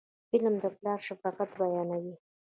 [0.31, 2.15] فلم د پلار شفقت بیانوي